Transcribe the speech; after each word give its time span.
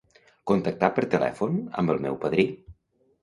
Contactar 0.51 0.89
per 0.95 1.03
telèfon 1.15 1.59
amb 1.81 1.93
el 1.97 2.01
meu 2.07 2.17
padrí. 2.25 2.47